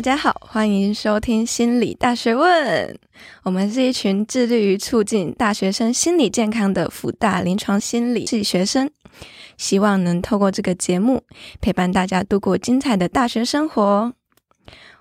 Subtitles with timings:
[0.00, 2.98] 大家好，欢迎收听心理大学问。
[3.42, 8.90] 我们是一群致力于促进大学生心理健康的辅大临床心理系学生，
[9.58, 11.22] 希望能透过这个节目
[11.60, 14.14] 陪伴大家度过精彩的大学生活。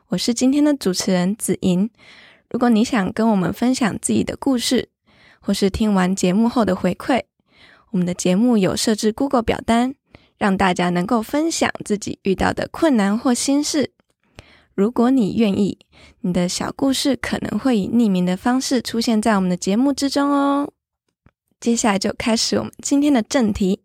[0.09, 1.89] 我是今天的主持人子莹。
[2.49, 4.89] 如果你想跟我们分享自己的故事，
[5.39, 7.21] 或是听完节目后的回馈，
[7.91, 9.95] 我们的节目有设置 Google 表单，
[10.37, 13.93] 让大家能够分享自己遇到的困难或心事。
[14.79, 15.77] 如果你愿意，
[16.21, 20.71] 你的小故事可能会以匿名的方式出现在我们的节目之中哦。
[21.59, 23.81] 接下来就开始我们今天的正题。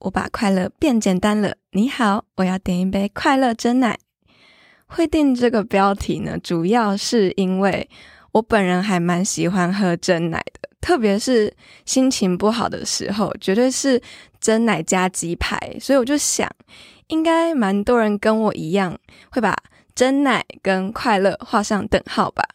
[0.00, 1.56] 我把快乐变简单了。
[1.72, 3.98] 你好，我要点一杯快乐真奶。
[4.84, 7.88] 会定这个标题呢，主要是因为
[8.32, 11.50] 我本人还蛮喜欢喝真奶的，特别是
[11.86, 13.98] 心情不好的时候，绝对是
[14.38, 15.58] 真奶加鸡排。
[15.80, 16.46] 所以我就想，
[17.06, 18.94] 应该蛮多人跟我一样
[19.30, 19.56] 会把。
[19.96, 22.46] 珍奶跟快乐画上等号吧，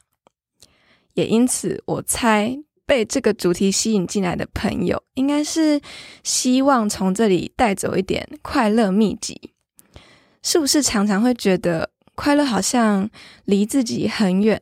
[1.16, 5.81] 也因此我猜被这个主题吸引进来的朋友，应该是
[6.23, 9.53] 希望从这里带走一点快乐秘籍。
[10.44, 13.09] 是不是常常会觉得快乐好像
[13.45, 14.61] 离自己很远，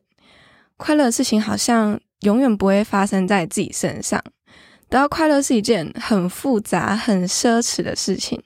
[0.77, 4.23] 快乐的事情好像永远不会发生在自己身上，
[4.87, 8.41] 得到快乐是一件很复杂、很奢侈的事情。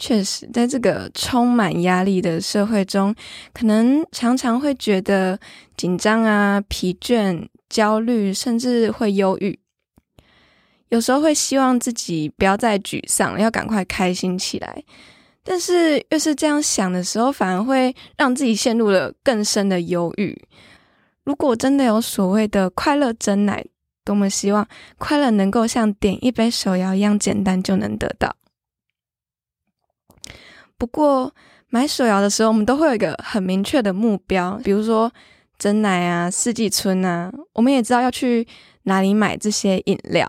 [0.00, 3.14] 确实，在这个充满压力的社会中，
[3.52, 5.38] 可能常常会觉得
[5.76, 9.58] 紧张啊、疲倦、焦虑，甚至会忧郁。
[10.88, 14.82] 有时候会希望自己不要再沮丧，要赶快开心起来。
[15.44, 20.36] 但是越是这样想的时候，反而会让自己陷入了更深的忧郁。
[21.24, 23.62] 如果真的有所谓的快乐真奶，
[24.02, 28.34] 多么希望快乐能够像点一杯手摇一样简单就能得到。
[30.80, 31.30] 不过
[31.68, 35.12] 买手摇的时候，我们都会有一个很明确的目标，比如说
[35.58, 38.48] 真奶啊、四季春啊，我们也知道要去
[38.84, 40.26] 哪里买这些饮料，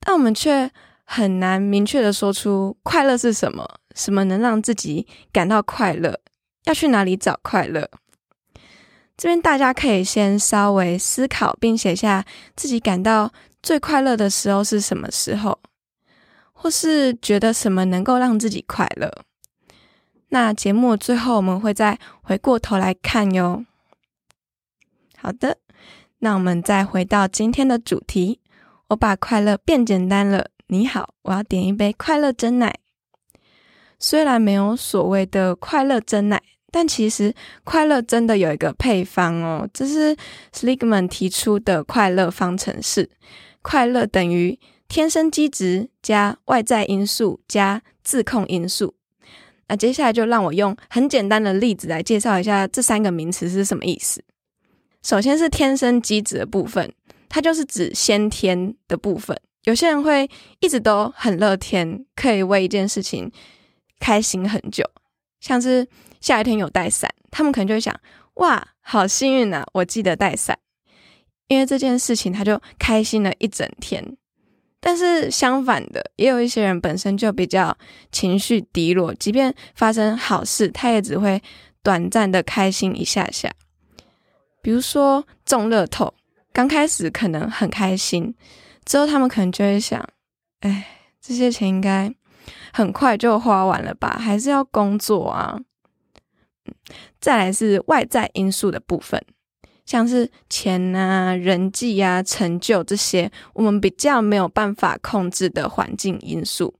[0.00, 0.68] 但我们却
[1.04, 3.64] 很难明确的说出快乐是什么，
[3.94, 6.18] 什么能让自己感到快乐，
[6.64, 7.88] 要去哪里找快乐。
[9.16, 12.24] 这边大家可以先稍微思考，并写下
[12.56, 13.32] 自己感到
[13.62, 15.60] 最快乐的时候是什么时候，
[16.52, 19.08] 或是觉得什么能够让自己快乐。
[20.34, 23.64] 那节目最后我们会再回过头来看哟。
[25.16, 25.58] 好的，
[26.18, 28.40] 那我们再回到今天的主题。
[28.88, 30.48] 我把快乐变简单了。
[30.66, 32.80] 你好，我要点一杯快乐真奶。
[34.00, 39.68] 虽然没有所谓的快乐真奶，但其实快乐真的有一个配方哦。
[39.72, 40.16] 这是
[40.52, 43.08] Seligman 提出的快乐方程式：
[43.62, 44.58] 快乐等于
[44.88, 48.96] 天生机质加外在因素加自控因素。
[49.68, 54.22] 那接下来就让我用很简单的例子来介绍一下这三个名词是什么意思。
[55.02, 56.92] 首先是天生机子的部分，
[57.28, 59.38] 它就是指先天的部分。
[59.64, 60.28] 有些人会
[60.60, 63.30] 一直都很乐天，可以为一件事情
[63.98, 64.84] 开心很久，
[65.40, 65.86] 像是
[66.20, 67.98] 下雨天有带伞，他们可能就会想：
[68.34, 69.66] 哇，好幸运啊！
[69.72, 70.58] 我记得带伞，
[71.48, 74.16] 因为这件事情他就开心了一整天。
[74.86, 77.74] 但是相反的，也有一些人本身就比较
[78.12, 81.42] 情绪低落，即便发生好事，他也只会
[81.82, 83.50] 短暂的开心一下下。
[84.60, 86.12] 比如说中乐透，
[86.52, 88.34] 刚开始可能很开心，
[88.84, 90.06] 之后他们可能就会想：
[90.60, 90.86] 哎，
[91.18, 92.14] 这些钱应该
[92.70, 94.18] 很快就花完了吧？
[94.20, 95.58] 还是要工作啊。
[97.18, 99.24] 再来是外在因素的部分。
[99.84, 106.74] 像是钱啊、人际啊、成就这些，我们比较没有办法控制的环境因素，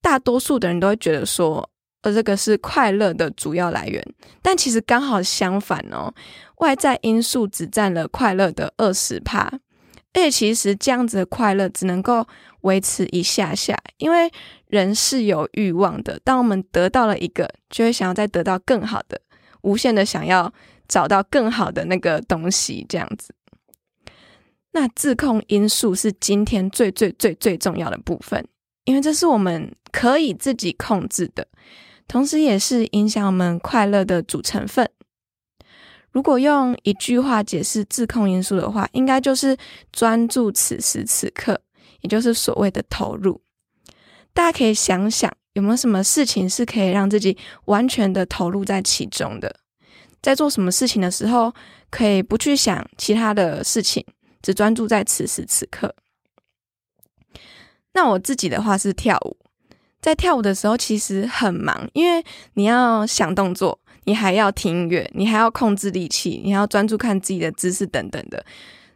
[0.00, 1.68] 大多数的人都会觉得说，
[2.02, 4.00] 呃，这个是快乐的主要来源。
[4.40, 6.14] 但其实刚好相反哦，
[6.58, 9.50] 外在因素只占了快乐的二十趴，
[10.12, 12.24] 而且其实这样子的快乐只能够
[12.60, 14.30] 维持一下下，因为
[14.68, 16.20] 人是有欲望的。
[16.22, 19.20] 当我们得到了一个，就会想要再得到更好的，
[19.62, 20.52] 无限的想要。
[20.90, 23.32] 找到更好的那个东西，这样子。
[24.72, 28.46] 那自控因素是今天最最最最重要的部分，
[28.84, 31.46] 因为这是我们可以自己控制的，
[32.06, 34.90] 同时也是影响我们快乐的主成分。
[36.12, 39.56] 如果用一句话解释自控因素的话，应该就是
[39.92, 41.60] 专注此时此刻，
[42.00, 43.40] 也就是所谓的投入。
[44.32, 47.36] 大家可以想想，有没有什么事情是可以让自己
[47.66, 49.60] 完全的投入在其中的？
[50.22, 51.52] 在做什么事情的时候，
[51.90, 54.04] 可以不去想其他的事情，
[54.42, 55.94] 只专注在此时此刻。
[57.92, 59.36] 那我自己的话是跳舞，
[60.00, 62.24] 在跳舞的时候其实很忙，因为
[62.54, 68.44] 你要想动作，你还要听音乐，你还要控制力气，你还要专注看自己的姿势等等的，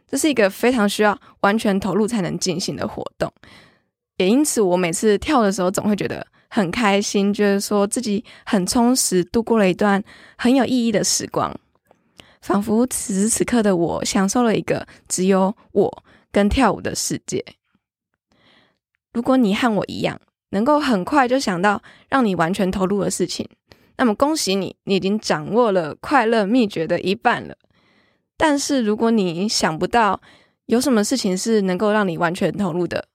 [0.07, 3.31] 这是一个非常需要完全投入才能进行的活动。
[4.17, 10.01] 也因此，我每次跳的时候，总会觉得很开心，觉得说自己很充实，度过了一段
[10.37, 11.53] 很有意义的时光，
[12.39, 17.43] 仿佛此时此刻的我享受了一个只有我跟跳舞的世界。
[19.11, 20.17] 如果你和我一样，
[20.51, 23.45] 能够很快就想到让你完全投入的事情，
[23.97, 27.57] 那么恭喜你，你已经掌握了快乐秘诀的一半了。
[28.37, 30.21] 但是如果你想不到
[30.67, 33.09] 有什么事情是能够让你完全投入的，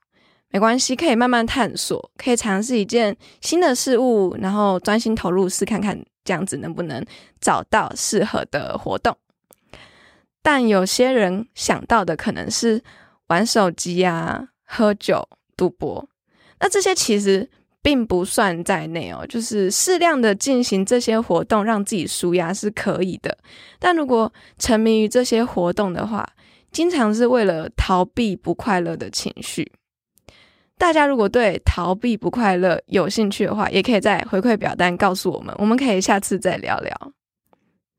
[0.52, 7.04] 没关系，可以慢慢探索，可以尝试一件新的事物，然后专心投入试看看，这样子能不能
[7.40, 9.16] 找到适合的活动。
[10.42, 12.82] 但有些人想到的可能是
[13.28, 16.08] 玩手机啊、喝酒、赌博，
[16.58, 17.48] 那这些其实
[17.80, 19.24] 并不算在内哦。
[19.28, 23.38] 就是适量的进行这些活动，让自己舒压是可以的。
[23.78, 26.28] 但如果沉迷于这些活动的话，
[26.72, 29.70] 经常是为了逃避不快乐的情绪。
[30.80, 37.12] 大家如果对逃避不快乐有兴趣的话，也可以在回馈表单告诉我们，我们可以下次再聊聊。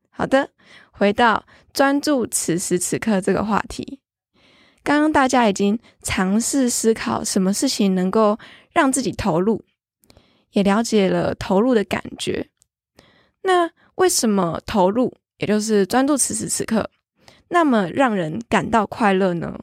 [0.09, 0.49] 好的，
[0.89, 3.99] 回到专注此时此刻这个话题，
[4.83, 8.39] 刚刚大家已经尝试思考什么事情能够
[8.71, 9.63] 让自己投入，
[10.53, 12.49] 也了解了投入的感觉。
[13.43, 16.89] 那为什么投入，也就是专注此时此刻，
[17.49, 19.59] 那么让人感到快乐呢？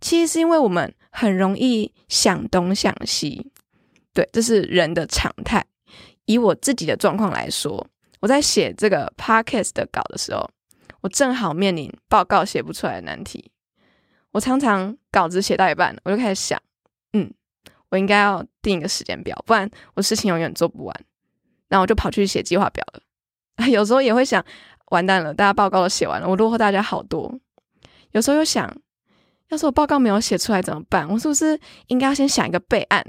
[0.00, 3.50] 其实是因为我们很容易想东想西，
[4.12, 5.64] 对，这是人的常态。
[6.26, 7.84] 以我自己的状况来说，
[8.20, 10.48] 我在写这个 podcast 的稿的时候，
[11.00, 13.50] 我正好面临报告写不出来的难题。
[14.30, 16.60] 我常常稿子写到一半，我就开始想，
[17.12, 17.32] 嗯，
[17.88, 21.04] 我应该要定一个时间表，不然我事情永远做不完。
[21.68, 23.66] 然后我就跑去写计划表了。
[23.68, 24.44] 有时候也会想，
[24.90, 27.38] 完蛋了，大家报告都写完了，我落后大家好多。
[28.12, 28.80] 有时候又想。
[29.50, 31.08] 要是我报告没有写出来怎么办？
[31.08, 31.58] 我是不是
[31.88, 33.04] 应该要先想一个备案？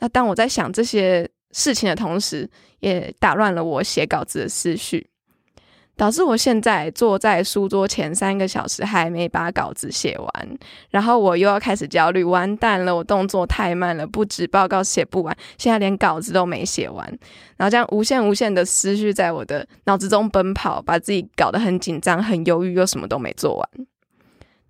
[0.00, 5.08] 那当我在想这些事情的同时，也打乱了我写稿子的思绪，
[5.96, 10.58] 导致我现在坐在书桌前三个小时还没把稿子写完，
[10.90, 17.06] 然后我又要开始焦虑，完蛋了，我动作太慢了，不止报告写不完，现在连稿子都没写完，
[17.56, 23.68] 然后这样无限无限的思绪在我的脑子中奔跑，把自己搞得很紧张、很忧郁，又什么都没做完。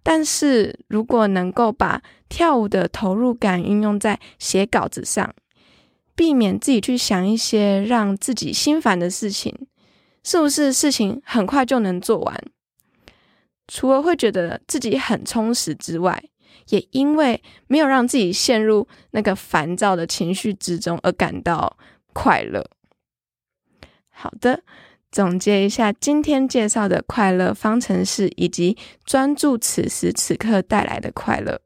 [0.04, 5.34] 但是如果能够把跳舞的投入感运用在写稿子上，
[6.14, 9.66] 避免自己去想一些让自己心烦的事情，
[10.22, 12.44] 是不是事情很快就能做完？
[13.66, 16.22] 除了会觉得自己很充实之外，
[16.68, 21.78] 也因为没有让自己陷入那个烦躁的情绪之中而感到
[22.12, 22.68] 快乐。
[24.10, 24.62] 好的。
[25.14, 31.60] 总结一下今天介绍的快乐方程式，以及专注此时此刻带来的快乐。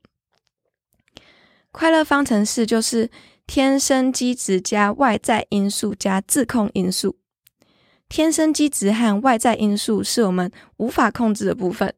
[1.72, 3.10] 快乐方程式就是
[3.46, 7.16] 天生机质加外在因素加自控因素。
[8.10, 11.94] 天生机质和外在因素是我们无法控制的部分，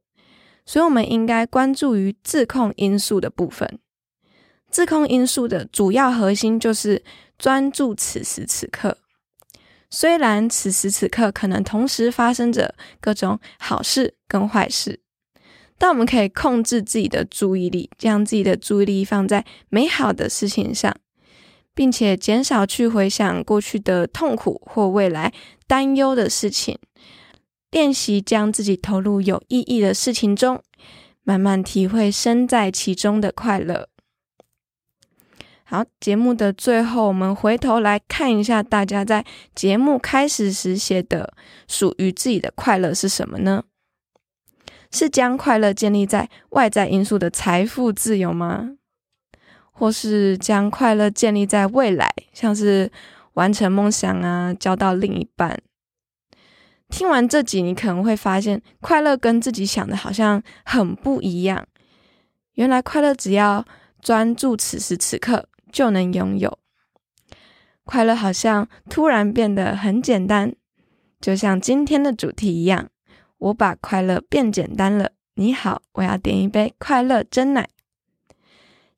[0.64, 3.80] 所以我们应该关注于自控因素的部分。
[4.70, 7.02] 自控因素的主要核心就是
[7.36, 8.98] 专注此时此刻。
[9.90, 15.00] 虽然此时此刻可能同时发生着各种好事跟坏事，
[15.76, 20.94] 但我们可以控制自己的注意力，将自己的注意力放在美好的事情上，
[21.74, 25.32] 并且减少去回想过去的痛苦或未来
[25.66, 26.78] 担忧的事情，
[27.70, 30.62] 练习将自己投入有意义的事情中，
[31.24, 33.88] 慢慢体会身在其中的快乐。
[35.70, 39.24] 好，节目的最后，我们回头来看一下大家在
[39.54, 41.32] 节目开始时写的
[41.68, 43.62] 属于自己的快乐是什么呢？
[44.90, 48.70] 是将快乐建立在外在因素的财富自由吗？
[49.70, 52.90] 或是将快乐建立在未来，像是
[53.34, 55.56] 完成梦想啊，交到另一半？
[56.88, 61.64] 听完这集，你可能会发现，快乐跟自己想的好像很不一样。
[62.54, 63.64] 原来快乐只要
[64.02, 65.46] 专注此时此刻。
[65.72, 66.58] 就能拥有
[67.84, 70.54] 快乐，好像突然变得很简单，
[71.20, 72.88] 就像今天的主题一样，
[73.38, 75.12] 我把快乐变简单了。
[75.34, 77.68] 你好，我要点一杯快乐真奶。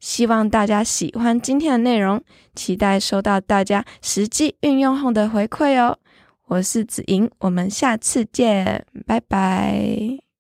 [0.01, 2.23] 希望大家喜欢今天的内容，
[2.55, 5.99] 期待收到大家实际运用后的回馈哦。
[6.47, 10.32] 我是子莹，我们下次见，拜拜。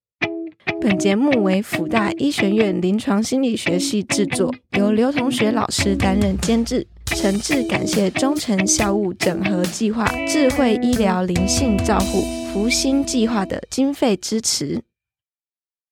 [0.82, 6.84] 本节目为辅大医学院临床心理学系制作，由刘同学老师担任监制。
[7.04, 12.22] 诚挚感谢中诚校务整合计划、智慧医疗灵性照护、
[12.52, 14.82] 福星计划的经费支持。